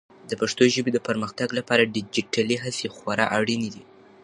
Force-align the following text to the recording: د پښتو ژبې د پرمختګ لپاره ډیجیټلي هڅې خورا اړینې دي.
د 0.29 0.31
پښتو 0.41 0.63
ژبې 0.75 0.91
د 0.93 0.99
پرمختګ 1.07 1.47
لپاره 1.59 1.91
ډیجیټلي 1.95 2.57
هڅې 2.63 2.87
خورا 2.95 3.25
اړینې 3.39 3.69
دي. 3.75 3.83